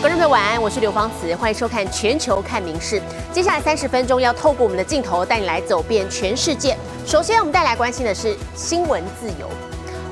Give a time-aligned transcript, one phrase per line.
[0.00, 2.98] 观众朋友晚安，我是刘芳慈，欢迎收看《全球看名事》。
[3.34, 6.74] 接下来三十分钟要透过我们的镜头带你来走遍全世界。
[7.06, 9.46] 首先，我们带来关心的是新闻自由。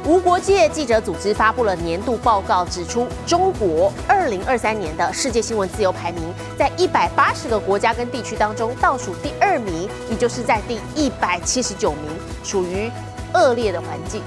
[0.04, 6.23] 无国界记者组织发布了年度报告，指出中国二零二三年的世界新闻自由排名，
[6.59, 12.11] 在一百八十个国家跟地区当中倒数第二名，也就是在第一百七十九名，
[12.45, 12.91] 属于
[13.32, 14.20] 恶劣的环境。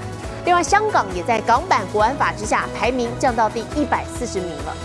[0.44, 4.76] 另外，香港也在港版国安法之下，排名降到第一百四十名了。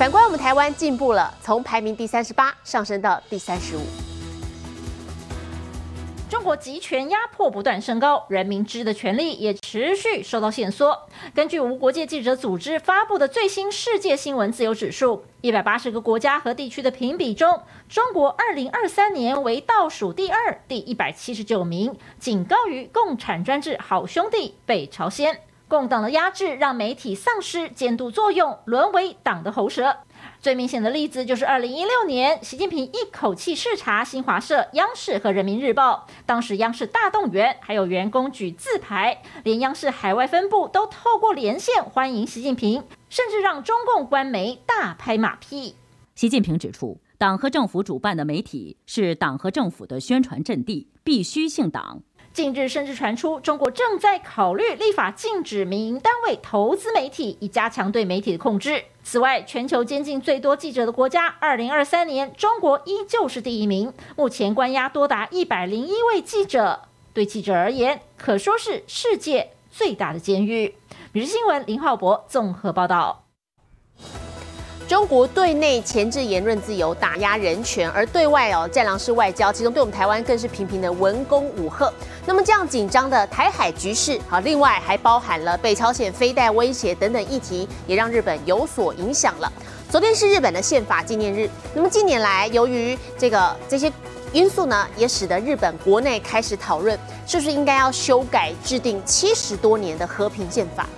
[0.00, 3.80] 反观我们台湾进步了，从排名第三十八上升到第三十五。
[6.26, 10.98] 中国集权压迫不断升高，人民知的权利也持续受到限缩。
[11.34, 25.40] 根据无国界记者组织发布的最新世界新闻自由指数，一百八十个国家和地区的评比中，中国二零二三年为倒数第二，第一百七十九名，仅高于共产专制好兄弟北朝鲜。
[25.70, 29.98] 共党的压制让媒体丧失监督作用，沦为党的喉舌。
[30.40, 45.76] 最明显的例子就是二零一六年，习近平一口气视察新华社、央视和人民日报，当时央视大动员，还有员工举字牌，连央视海外分部都透过连线欢迎习近平，甚至让中共官媒大拍马屁。
[46.16, 52.02] 习近平指出，党和政府主办的媒体是党和政府的宣传阵地，必须姓党。
[52.32, 58.84] 近日甚至传出，中国正在考虑立法禁止民营单位投资媒体，以加强对媒体的控制。
[59.02, 66.82] 此外，全球监禁最多记者的国家，二零二三年中国依旧是第一名，目前关押多达一百零一位记者。
[67.12, 70.76] 对记者而言，可说是世界最大的监狱。
[71.10, 73.24] 每日新闻林浩博综合报道。
[74.86, 81.92] 中国对内钳制言论自由，打压人权，而对外哦战狼式外交，其中对我们台湾更是频频的文攻武吓。
[82.30, 89.52] 那么这样紧张的台海局势，好，另外还包含了北朝鲜飞弹威胁等等议题，也让日本有所影响了。
[89.88, 93.92] 昨天是日本的宪法纪念日，那么近年来由于这个这些
[94.32, 100.88] 因素呢，也使得日本国内开始讨论，是不是应该要修改制定七十多年的和平宪法。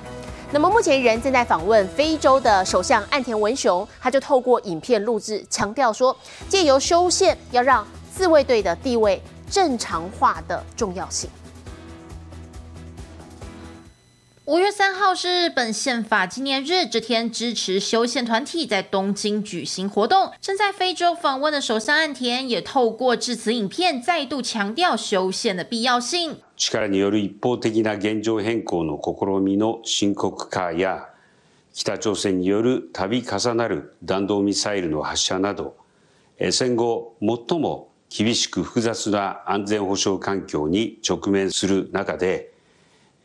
[0.51, 6.15] 那么目前人正在访问非洲的首相岸田文雄，他就透过影片录制，强调说，
[6.47, 11.30] 借由修宪要让自卫队的地位正常化的重要性。
[14.46, 20.32] 五月三号是日本宪法纪念日，这天支持修宪团体在东京举行活动。
[20.40, 26.38] 正在非洲访问的首相岸田也透过致辞影片，再度强调修宪的必要性。
[26.56, 31.10] 力による一方的な現状変更の試みの深刻化や、
[31.74, 35.76] 北朝鮮による度重なる弾道ミサイルの発射など、
[36.52, 42.53] 戦後最も 厳しく複雑な安全保障環境に直面する中で、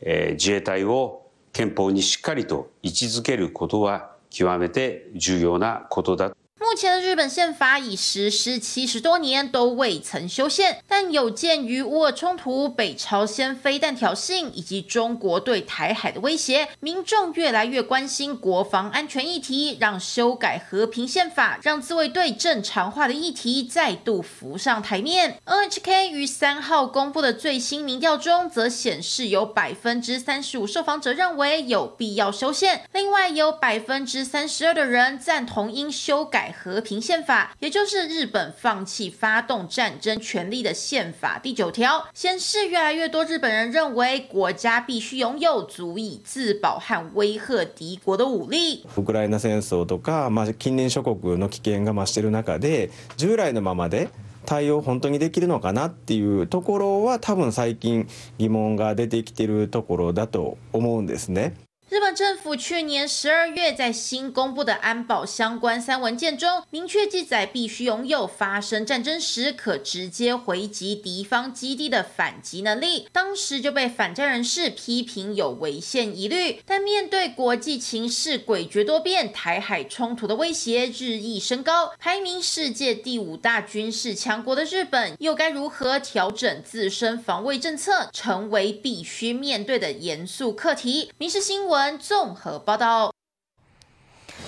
[0.00, 6.34] 自衛隊を憲法にしっかりと位置づけることは極めて重要なことだ。
[6.78, 10.80] 前的日本宪法已实施七十多年，都未曾修宪。
[10.86, 25.40] 但有鉴于乌俄冲突、北朝鲜飞弹挑衅以及中国对台海的威胁，民众越来越关心国防安全议题，让修改和平宪法、让自卫队正常化的议题再度浮上台面。
[25.46, 36.54] NHK 于三号公布的最新民调中，则显示有百分之三十五受访者认为有必要修宪，另外有百分之三十二的人赞同应修改。
[36.58, 48.85] 和平宪法，也就是日本放弃发动战争权利的宪法第九条，显示越来越多日本人认为国家必须拥有足以自保和威吓敌国的武力。
[48.97, 54.09] ウクライナ戦争とか、まあ近隣諸国の危険が増している中で、従来のままで
[54.45, 61.53] 対応本当にできるのかなっていうところは多分最近疑問が出てきているところだと思うんですね。
[61.90, 73.08] 日本政府去年十二月在新公布的安保相关三文件中，明确记载必须拥有发生战争时可直接回击敌方基地的反击能力。
[73.10, 76.60] 当时就被反战人士批评有违宪疑虑。
[76.66, 91.10] 但面对国际情势诡谲多变，台海冲突的威胁日益升高，排名世界第五大军事强国的日本，又该如何调整自身防卫政策，成为必须面对的严肃课题。
[91.16, 91.77] 民事新闻。
[91.98, 93.12] 综合报道。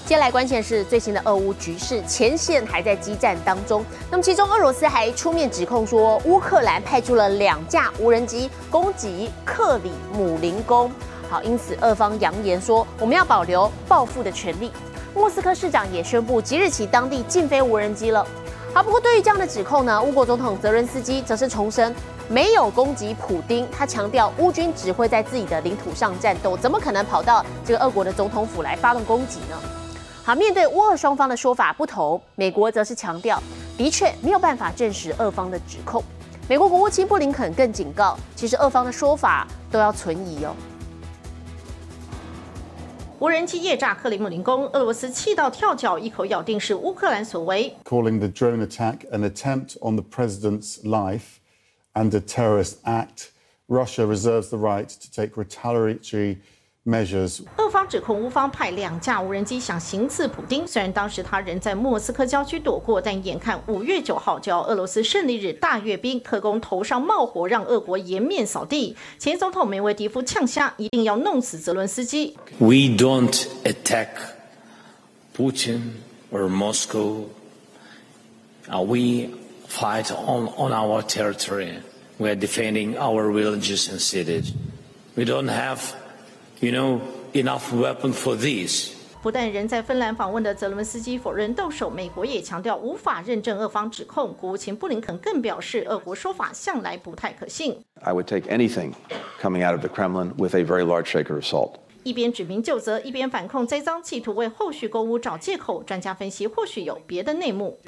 [0.06, 3.84] 接下来关键是最新的俄乌局势，前线还在激战当中。
[4.10, 10.90] 那么其中俄罗斯还出面指控说，乌克兰派出了两架无人机攻击克里姆林宫。
[11.28, 14.72] 好，因此俄方扬言说，我们要保留报复的权利。
[15.14, 18.26] 莫斯科市长也宣布，即日起当地禁飞无人机了。
[18.74, 21.94] 好，不过对于这样的指控呢，乌国总统泽伦斯基则是重申。
[22.32, 29.58] 没有攻击普丁，他强调乌军只会在自己的领土上战斗，怎么可能跑到这个俄国的总统府来发动攻击呢？
[30.22, 33.42] 好，面对乌俄双方的说法不同，美国则是强调，
[33.76, 36.00] 的确没有办法证实俄方的指控。
[36.48, 40.54] 美国国务卿布林肯更警告，其实俄方的说法都要存疑哦。
[43.18, 47.76] 无人机夜炸克里姆林宫，俄罗斯气到跳脚，一口咬定是乌克兰所为。
[47.84, 51.39] Calling the drone attack an attempt on the president's life
[51.93, 53.31] and a terrorist act,
[53.67, 56.37] Russia reserves the right to take retaliatory.
[56.85, 57.41] measures。
[57.57, 68.95] 俄方指控乌方派两架无人机想行刺普京，虽然当时他人在莫斯科郊区躲过，但眼看五月九号就要俄罗斯胜利日大阅兵，特工头上冒火，让俄国颜面扫地。
[69.17, 72.37] 前总统梅维迪夫呛下，一定要弄死泽伦斯基。
[72.59, 74.09] We don't attack
[75.35, 75.93] Putin
[76.31, 77.25] or Moscow.
[78.67, 79.29] We
[79.70, 81.80] fight on on our territory.
[82.18, 84.52] We are defending our villages and cities.
[85.16, 85.80] We don't have
[86.60, 87.00] you know
[87.32, 88.90] enough weapon for these
[89.22, 94.32] 不但人在芬兰访问的泽伦斯基否认动手，美国也强调无法认证俄方指控。
[94.32, 97.78] 国务卿布林肯更表示，俄国说法向来不太可信。
[98.00, 98.94] I would take anything
[99.38, 101.74] coming out of the Kremlin with a very large shaker of salt。
[102.02, 105.82] 一边指名就责，一边反控栽赃，企图为后续购物找借口。
[105.82, 107.78] 专家分析，或许有别的内幕。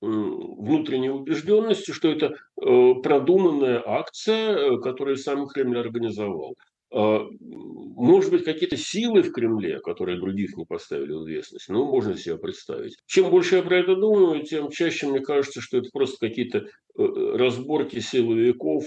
[0.00, 6.54] Такого внутренней убежденности, что это продуманная акция, которую сам Кремль организовал.
[6.92, 11.68] Может быть, какие-то силы в Кремле, которые других не поставили в известность.
[11.68, 12.96] Ну, можно себе представить.
[13.06, 16.66] Чем больше я про это думаю, тем чаще мне кажется, что это просто какие-то
[16.96, 18.84] разборки силовиков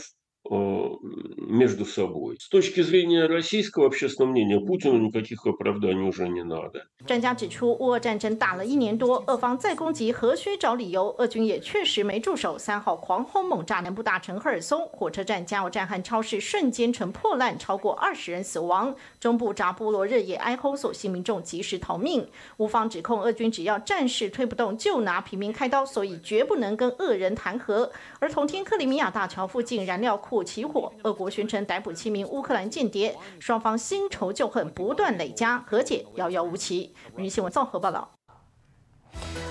[0.53, 2.37] между собой.
[2.41, 6.87] С точки зрения российского общественного мнения, Путину никаких оправданий уже не надо.
[7.07, 11.15] 专家指出，乌俄战争打了一年多，俄方再攻击何须找理由？
[11.19, 18.95] 俄军也确实没住手，三号狂轰猛炸南部大城赫尔松，火车站、加油站和超市瞬间成破烂，超过二十人死亡。
[19.21, 22.27] 中部扎波罗热也哀轰，所幸民众及时逃命。
[22.57, 27.93] 乌方指控俄军只要战事推不动，就拿平民开刀，所以绝不能跟俄人谈和。
[28.19, 30.39] 而同天克里米亚大桥附近燃料库。
[30.44, 36.94] 起火，俄国宣称逮捕七名乌克兰间谍，双方新仇旧恨不断累加，和解遥遥无期。
[37.16, 38.10] 每日新闻综合报道。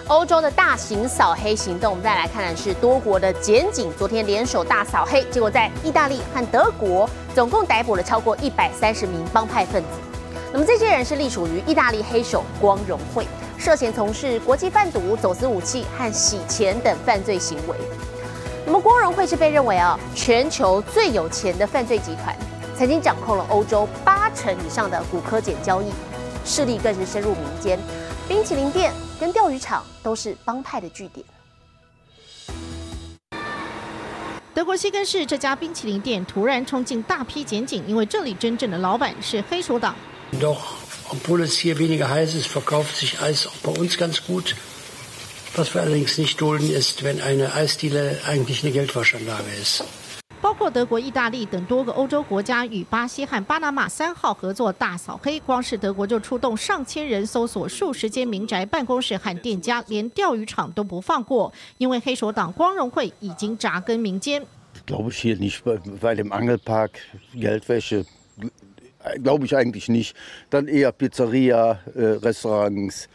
[0.09, 9.89] 欧洲的大型扫黑行动，我们再来看的是多国的检警昨天联手大扫黑，结果在意大利和德国总共逮捕了超过一百三十名帮派分子。
[10.53, 17.77] 那么这些人是隶属于意大利黑手光荣会，涉嫌从事国际贩毒、走私武器和洗钱等犯罪行为。
[18.65, 22.37] 那么光荣会是被认为啊全球最有钱的犯罪集团，
[22.77, 25.91] 曾经掌控了欧洲八成以上的骨科碱交易，
[26.45, 27.79] 势力更是深入民间，
[28.29, 31.27] 冰淇淋店跟钓鱼场都是帮派的据点。
[34.55, 39.95] 德国西根市这家冰淇淋店突然冲进大批检警，因为这里真正的老板是黑手党。
[40.41, 40.59] Doch
[41.11, 44.55] obwohl es hier weniger heiß ist, verkauft sich Eis auch bei uns ganz gut.
[45.56, 49.84] Was wir allerdings nicht dulden, ist, wenn eine Eisdiele eigentlich eine Geldwaschanlage ist.
[50.40, 64.46] 包括德国、意大利等多个欧洲国家与巴西和巴拿马三号合作大扫黑，光是德国就出动上千人搜索数十间民宅、办公室和店家，连钓鱼场都不放过，因为黑手党光荣会已经扎根民间。
[64.86, 66.92] Glaube ich hier nicht, weil im Angelpark
[67.34, 68.06] Geldwäsche
[69.24, 70.16] glaube ich eigentlich nicht.
[70.52, 73.10] Dann eher Pizzeria, Restaurants,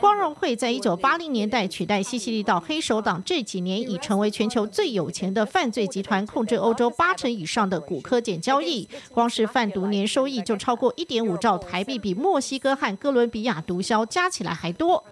[0.00, 8.88] 光荣会在一九八零年代取代西西里岛黑手党，这几年已成为全球最有钱的犯罪集团，控制欧洲八成以上的古科碱交易。
[9.12, 15.04] 光是贩毒年收益就超过一点五兆台币，比墨西哥和哥伦比亚毒枭加起来还多。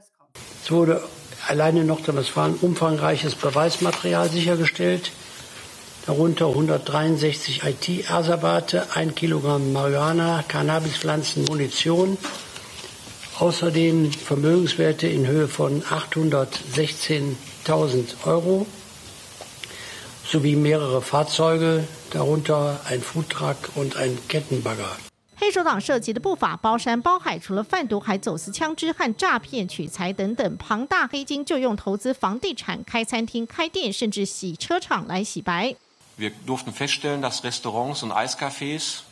[6.07, 12.17] darunter 163 IT-Asabate, 1 Kilogramm Marihuana, Cannabispflanzen, Munition,
[13.39, 18.67] außerdem Vermögenswerte in Höhe von 816.000 Euro
[20.25, 24.97] sowie mehrere Fahrzeuge, darunter ein Foodtruck und ein Kettenbagger.
[25.35, 35.75] 黑手党涉及的不法包山包海，除了贩毒，还走私枪支和诈骗取财等等，庞大黑金就用投资房地产、开餐厅、开店，甚至洗车场来洗白。
[36.18, 39.02] Wir durften feststellen, dass Restaurants und Eiscafés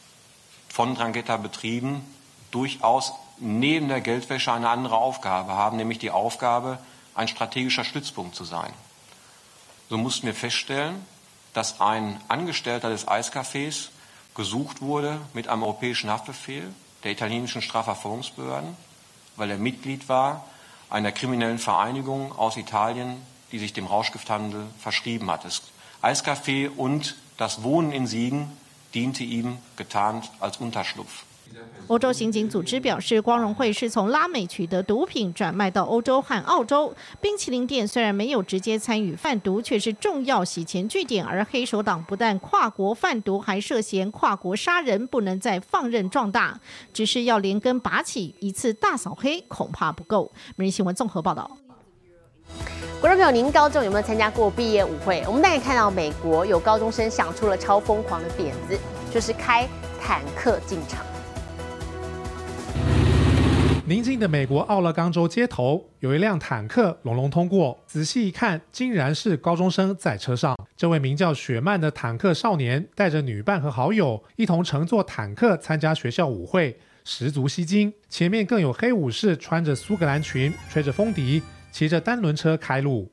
[0.69, 2.05] von Drangheta betrieben
[2.51, 6.79] durchaus neben der Geldwäsche eine andere Aufgabe haben, nämlich die Aufgabe,
[7.15, 8.73] ein strategischer Stützpunkt zu sein.
[9.89, 11.05] So mussten wir feststellen,
[11.55, 13.89] dass ein Angestellter des Eiscafés
[14.35, 18.77] gesucht wurde mit einem europäischen Haftbefehl der italienischen Strafverfolgungsbehörden,
[19.37, 20.45] weil er Mitglied war
[20.91, 23.17] einer kriminellen Vereinigung aus Italien,
[23.53, 25.45] die sich dem Rauschgifthandel verschrieben hat.
[25.45, 25.63] Es
[26.03, 28.47] Eiscafé und das Won in Zeen
[28.93, 31.25] diente ihm getarnt As Unterschlupf.
[31.87, 36.93] 欧洲刑警组织表示，光荣会是从拉美取得毒品转卖到欧洲和澳洲。
[37.21, 41.25] 冰淇淋店虽然没有直接参与贩毒，却是重要洗钱据点。
[41.25, 46.61] 而黑手党不但跨国贩毒，还涉嫌跨国杀人，不能再放任壮大。
[46.93, 50.33] 只是要连根拔起，一次大扫黑恐怕不够。
[50.57, 51.49] 每日新闻综合报道。
[52.99, 55.23] 观众朋友，您高中有没有参加过毕业舞会？
[55.26, 58.79] 我们大概看到美国有高中生想出了超疯狂的点子，
[59.12, 59.69] 就是开
[60.00, 61.05] 坦克进场。
[63.85, 70.57] 宁静的美国奥勒冈州街头有一辆坦克隆隆通过，仔细一看，竟然是高中生在车上。
[70.75, 77.93] 这位名叫雪曼的坦克少年带着女伴和好友一同乘坐坦克参加学校舞会，十足吸睛。
[78.09, 81.43] 前面更有黑武士穿着苏格兰裙，吹着风笛，
[81.76, 83.06] 骑着单轮车开路。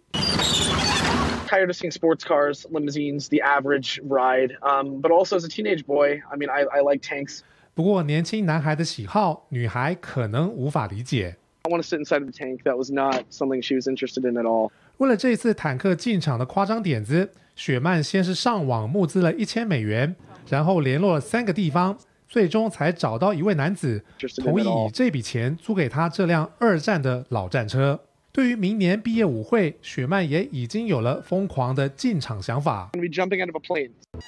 [1.49, 5.85] Tired of seeing sports cars, limousines, the average ride, um, but also as a teenage
[5.85, 7.41] boy, I mean, I, I like tanks.
[7.73, 11.35] 不过，年轻男孩的喜好，女孩可能无法理解。
[11.63, 12.63] I want to sit inside of the tank.
[12.63, 14.71] That was not something she was interested in at all.
[14.95, 20.15] 为了这次坦克进场的夸张点子，雪曼先是上网募资了一千美元，
[20.47, 21.97] 然后联络了三个地方，
[22.29, 24.01] 最终才找到一位男子
[24.37, 27.99] 同意以这笔钱租给他这辆二战的老战车。
[28.35, 32.89] 对于明年毕业舞会，雪曼也已经有了疯狂的进场想法。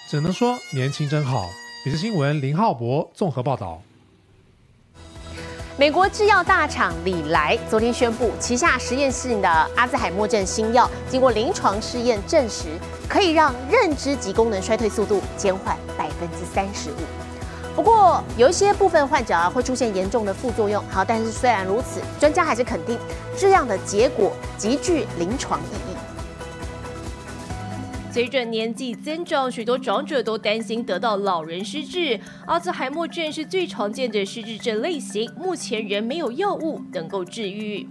[0.07, 1.41] 只能说年轻真好。
[1.87, 3.81] 《也是新闻》林浩博综合报道。
[5.75, 12.67] 美国制药大厂李来昨天宣布，旗下实验室的阿兹海默症新药经过临床试验证实，
[13.09, 17.24] 可以让认知及功能衰退速度减缓百分之三十五。
[17.75, 20.81] 不过，有一些部分患者啊会出现严重的副作用。
[20.89, 22.97] 好，但是虽然如此，专家还是肯定
[23.37, 25.95] 这样的结果极具临床意义。
[28.13, 32.17] 随着年纪增长，许多长者都担心得到老人失智。
[32.47, 37.85] 阿兹海默症是最常见的失智症类型，目前仍没有药物能够治愈。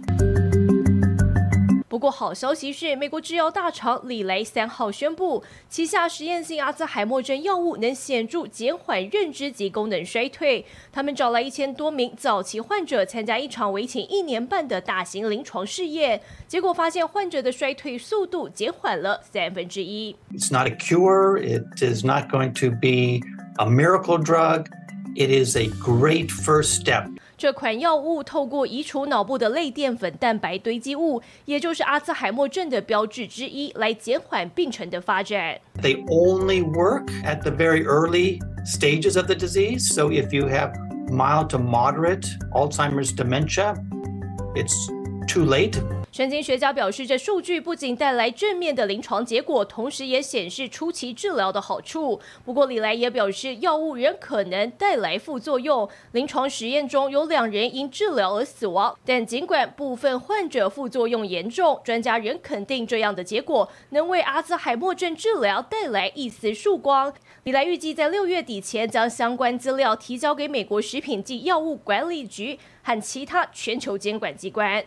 [1.95, 10.65] 不过，好消息是，美国制药大厂李雷三号宣布，旗下实验性阿兹海默症药物能显著减缓认知及功能衰退。
[10.91, 20.13] 他们找来一千多名早期患者参加一场为期一年半的大型临床试验，结果发现患者的衰退速度减缓了三分之一。
[20.33, 21.37] It's not a cure.
[21.39, 23.25] It is not going to be
[23.55, 24.65] a miracle drug.
[25.15, 27.07] It is a great first step.
[27.36, 35.58] 这款药物透过移除脑部的类淀粉蛋白堆积物，也就是阿兹海默症的标志之一，来减缓病程的发展。
[35.80, 39.94] They only work at the very early stages of the disease.
[39.94, 40.72] So if you have
[41.08, 43.74] mild to moderate Alzheimer's dementia,
[44.54, 44.74] it's
[45.27, 45.77] too late.
[46.11, 52.21] 神经学家表示，这数据不仅带来正面的临床结果，同时也显示初期治疗的好处。
[52.45, 55.89] 不过，李来也表示，药物仍可能带来副作用。
[56.13, 67.13] 临床实验中有两人因治疗而死亡，但尽管部分患者副作用严重，专家仍肯定这样的结果能为阿兹海默症治疗带来一丝曙光。
[67.43, 74.81] 李来预计在六月底前将相关资料提交给美国食品及药物管理局和其他全球监管机关。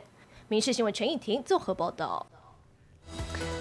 [0.50, 2.26] 民事新闻陈颖婷综合报道。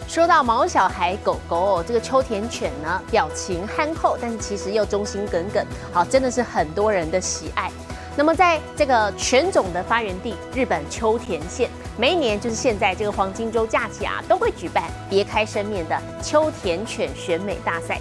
[0.08, 7.70] 说到毛小孩狗狗，这个秋田犬呢，表情憨厚，但是其实又忠心耿耿，好，真的是很多人的喜爱。
[8.16, 18.00] 那么在这个犬种的发源地日本秋田县，每一年就是现在这个黄金周假期啊，都会举办别开生面的秋田犬选美大赛。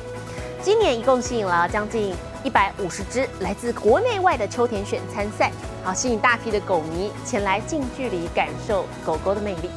[0.63, 2.15] 今年一共吸引了将近
[2.45, 5.51] 一百五十只来自国内外的秋田犬参赛，
[5.87, 9.71] 好吸引大批的狗迷前来近距离感受狗狗的魅力。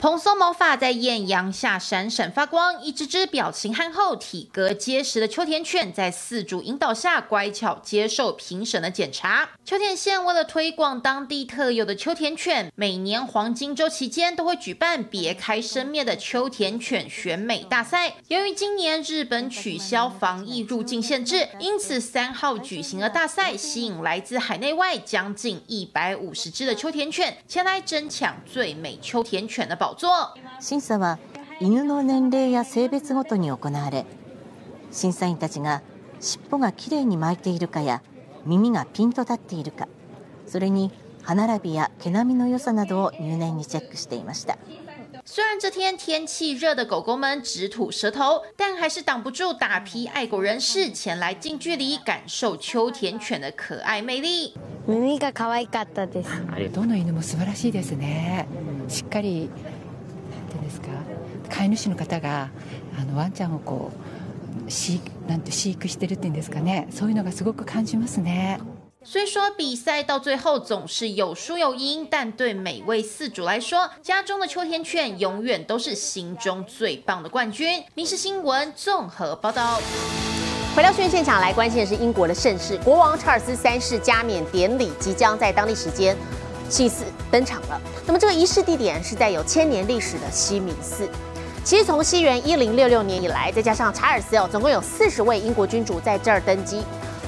[0.00, 9.50] 蓬松毛发在艳阳下闪闪发光，一只只表情憨厚、体格结实的秋田犬，在饲主引导下乖巧接受评审的检查。
[9.62, 18.14] 秋田县为了推广当地特有的秋田犬，每年黄金周期间都会举办别开生面的秋田犬选美大赛。
[18.28, 29.89] 由于今年日本取消防疫入境限制，因此三号举行了大赛，吸引来自海内外将近一百五十只的秋田犬前来争抢最美秋田犬的宝。
[30.60, 31.18] 審査は
[31.60, 34.06] 犬の年齢や性別ごとに行われ
[34.90, 35.82] 審査員たちが
[36.20, 38.02] 尻尾がきれいに巻いているかや
[38.44, 39.88] 耳がピンと立っているか
[40.46, 40.92] それに
[41.22, 44.58] 歯並びや毛並みの良さなどを入念にチェックしていました。
[45.22, 54.54] 虽然这天天气热的狗狗们直吐舌头，但还是挡不住大批爱狗人士前来近距离感受秋田犬的可爱魅力。
[54.88, 56.30] 耳が可愛かったです。
[56.72, 58.46] どの犬も素晴らしいですね。
[58.88, 59.50] しっかり
[60.70, 60.88] ですか、
[61.48, 62.50] 飼い主の方が
[62.98, 63.90] あのワンちゃんをこ
[64.66, 66.86] う飼なんて飼育してるっていうんですかね？
[66.90, 68.60] そういうのがすごく感じますね。
[69.02, 77.82] 虽说比赛到最后总是有输有赢，但对每位饲主来说，家中的秋田犬永远都是心中最棒的冠军。
[77.94, 79.80] 民事新闻综合报道。
[80.76, 86.16] 回到训练现场来关心的是英国的盛事，国王查尔斯三世加冕典礼即将在当地时间
[86.70, 87.78] 祭祀登场了。
[88.06, 91.06] 那么这个仪式地点是在有千年历史的西敏寺。
[91.62, 96.82] 其实从西元一零六六年以来，再加上查尔斯哦，总共有四十位英国君主在这儿登基。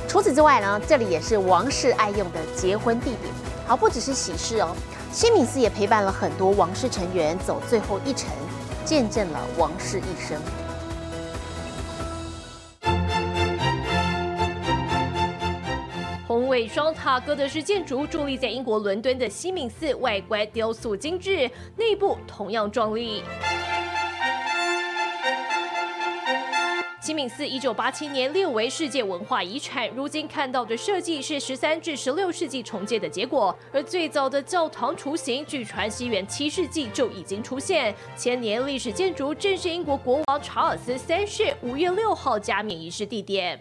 [0.09, 3.19] 除此之外呢，这里也是王室爱用的结婚地点。
[3.67, 4.75] 好，不只是喜事哦，
[5.13, 8.31] 西敏寺也陪伴了很多王室成员走最后一程，
[8.85, 10.41] 见证了王室一生。
[16.69, 23.23] 双塔哥德式建筑伫立在英国伦敦的西敏寺，外观雕塑精致，内部同样壮丽。
[27.01, 37.93] 西敏寺一九八七年列为世界文化遗产，如今看到的设计是十三至十六世纪重建的结果，而最早的教堂雏形据传西元七世纪就已经出现。
[38.17, 43.61] 千年历史建筑正是英国国王查尔斯三世五月六号加冕仪式地点。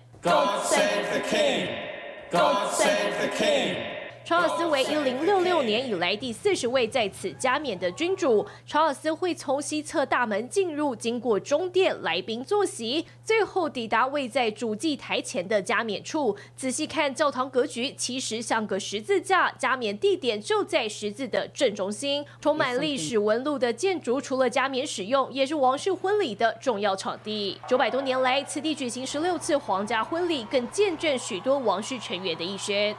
[2.32, 4.01] God save the king!
[4.24, 8.46] 查尔斯为一零六六年以来第四十位在此加冕的君主。
[8.66, 16.36] 查尔斯会从西侧大门进入，经过中殿，来宾坐席，最后抵达位在主祭台前的加冕处。
[16.56, 22.26] 仔细看教堂格局，其实像个十字架，加冕地点就在十字的正中心。
[22.40, 27.60] 充满历史纹路的建筑，除了加冕使用，也是王室婚礼的重要场地。
[27.68, 32.96] 九百多年来，此地举行十六次皇家婚礼，更见证许多王室成员的一生。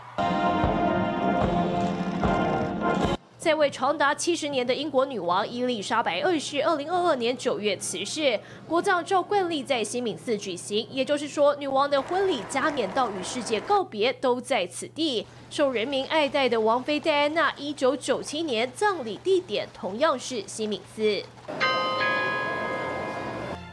[3.43, 10.87] 在位长达七十年的英国女王伊丽莎白二世，二零二二年九月辞世，国葬照惯例在西敏寺举行。
[10.89, 15.27] 也就是说，女王的婚礼加冕到与世界告别都在此地。
[15.51, 21.25] 受人民爱戴的王妃戴安娜，一九九七年葬礼地点同样是西敏寺。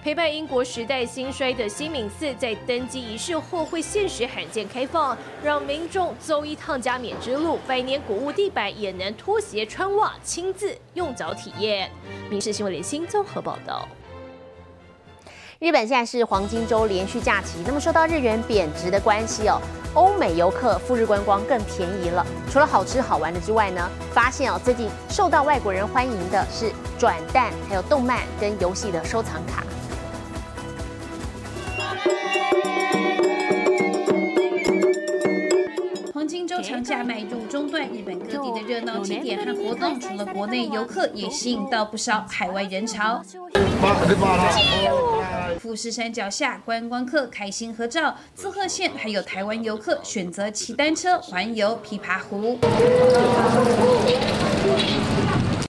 [0.09, 7.59] 陪伴英国时代兴衰的西敏寺，在登基仪式后会限时罕见开放，让民众走一趟加冕之路。
[7.67, 11.91] 百年古物地板也能脱鞋穿袜，亲自用脚体验。
[12.27, 13.87] 民事新闻联新综合报道。
[15.59, 19.61] 日本现在是黄金周连续假期，那么受到日元贬值的关系哦，
[19.93, 22.25] 欧美游客赴日观光更便宜了。
[22.49, 29.63] 除了好吃好玩的之外呢，发现哦，最近受到外国人欢迎的是转蛋，还有动漫跟游戏的收藏卡。
[36.47, 43.21] 周长假迈入中段，日本各地的热闹景点和活动，除了国内游客，也吸引到不少海外人潮。
[45.59, 52.57] 富士山脚下，观光客开心合照；滋贺县还有台湾游客选择骑单车环游琵琶湖。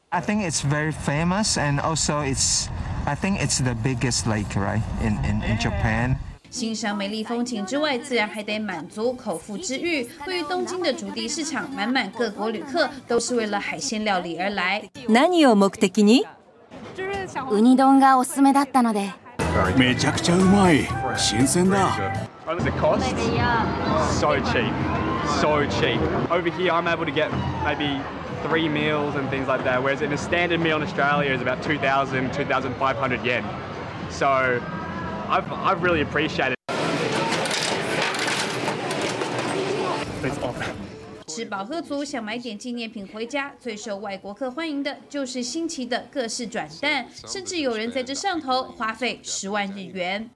[0.09, 2.67] I think it's very famous, and also it's,
[3.05, 6.17] I think it's the biggest lake, right, in in in Japan.
[6.50, 10.08] 欣赏美丽风景之外，自然还得满足口腹之欲。
[10.26, 14.84] 位于东京的主题市场，满满各国旅客都是为了海鲜料理而来。
[15.10, 16.26] 何を目的に？
[17.52, 19.12] ウニ丼がおすすめだったので。
[19.78, 20.88] めちゃくちゃうまい。
[21.18, 21.90] 新鮮だ。
[22.46, 24.72] So cheap,
[25.42, 26.00] so cheap.
[26.30, 27.30] Over here, I'm able to get
[27.66, 28.00] maybe
[28.48, 31.62] three meals and things like that, whereas in a standard meal in Australia is about
[31.64, 33.44] 2,000, 2,500 yen.
[34.10, 34.62] So
[35.30, 36.56] I've, I've really appreciated
[41.28, 50.30] 吃饱喝足，想买点纪念品回家，最受外国客欢迎的就是新奇的各式转蛋，甚至有人在这上头花费十万日元。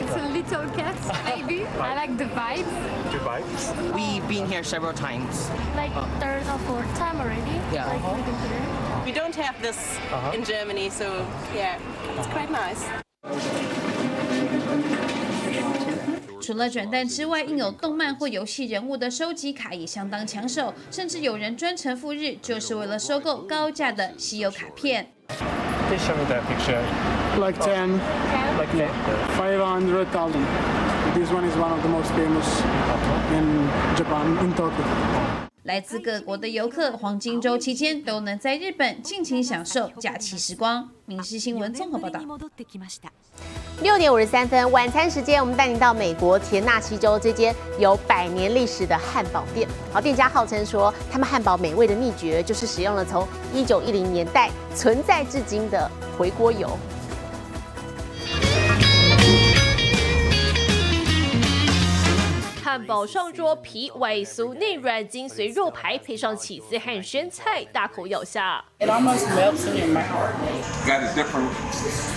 [0.00, 1.66] It's a little cat, maybe.
[1.80, 2.64] I like the vibes.
[3.10, 3.72] The vibes?
[3.92, 5.50] We've been here several times.
[5.74, 7.58] Like third or fourth time already.
[7.72, 7.88] Yeah.
[7.88, 8.77] Like living here.
[9.08, 9.98] We don't have this
[10.32, 11.04] in Germany, so
[11.54, 11.78] yeah,
[12.16, 12.82] it's quite nice.
[16.40, 25.10] 除了转蛋之外，印有动漫或游戏人物的收集卡也相当抢手，甚至有人专程赴日，就是为了收购高价的稀有卡片。
[25.88, 26.82] Please show me that picture.
[27.38, 27.98] Like 10,
[28.58, 28.90] Like that.
[29.36, 30.46] 500,000.
[31.14, 32.62] This one is one of the most famous
[33.32, 35.47] in Japan, in Tokyo.
[35.69, 40.89] 来自各国的游客，黄金周期间都能在日本尽情享受假期时光。
[41.05, 42.19] 民事新闻综合报道。
[43.83, 49.69] 六点五十三分，晚餐时间，我们带您到美国田纳西州这间有百年历史的汉堡店。
[49.93, 56.75] 好，店家号称说，他们汉堡美味的秘诀就是使用了从一九一零年代存在至今的回锅油。
[62.85, 68.63] 堡上桌，皮外酥内软，精髓肉排配上起司和生菜，大口咬下。
[68.79, 70.33] It almost melts in your mouth.
[70.85, 71.49] Got a different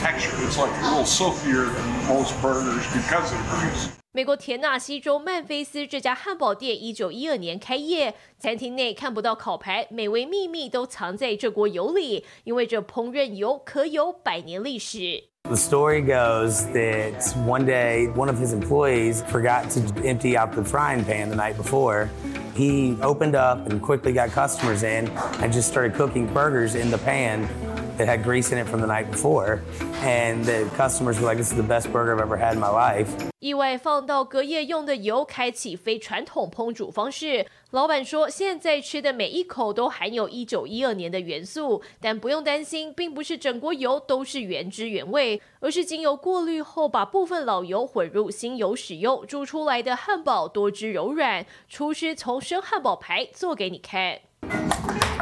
[0.02, 0.32] texture.
[0.46, 3.88] It's like a little silkier than most burgers because of the grease.
[4.14, 15.31] 美国田纳西州曼菲斯这家汉堡店一九一二年开业，餐厅内看不到烤牌，美味秘密都藏在这锅油里，因为这烹饪油可有百年历史。
[15.52, 21.04] The story goes that one day one of his employees forgot to empty out the frying
[21.04, 22.08] pan the night before.
[22.54, 26.96] He opened up and quickly got customers in and just started cooking burgers in the
[26.96, 27.50] pan
[27.98, 29.60] that had grease in it from the night before.
[30.02, 32.70] And the customers were like, this is the best burger I've ever had in my
[32.70, 33.08] life.
[33.38, 37.44] 意外放到隔夜用的油，开启非传统烹煮方式。
[37.70, 51.44] 老板说，现在吃的每一口都含有一九一二年的元素，但不用担心，并不是整锅油都是原汁原味，而是经由过滤后，把部分老油混入新油使用，煮出来的汉堡多汁柔软。
[51.68, 54.20] 厨师从生汉堡排做给你看。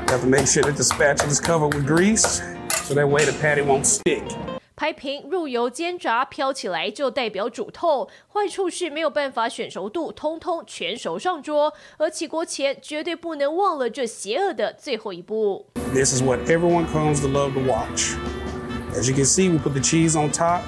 [0.09, 2.43] Have to make sure that the spatula is covered with grease,
[2.90, 4.24] so that way the patty won't stick.
[4.76, 8.10] 拍平入油煎炸，飘起来就代表煮透。
[8.28, 11.74] 坏处是没有办法选熟度，通通全熟上桌。
[11.98, 15.68] 而起锅前绝对不能忘了这邪恶的最后一步。
[15.94, 18.16] This is what everyone comes to love to watch.
[18.94, 20.62] As you can see, we put the cheese on top.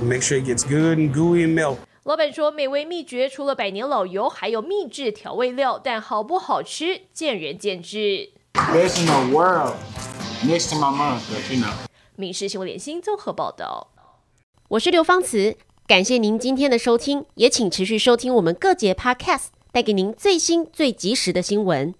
[0.00, 1.78] Make sure it gets good and gooey and melt.
[2.04, 8.30] 老板说，美味秘诀除了百年老油，还有秘制调味料，但好不好吃见仁见智。
[8.54, 9.74] Best in the world.
[10.43, 11.71] Next to my mom, but you know.
[12.15, 13.89] 民事新闻联新综合报道，
[14.69, 21.93] 我是刘芳慈，感谢您今天的收听，也请持续收听我们各节 Podcast，带给您最新最及时的新闻。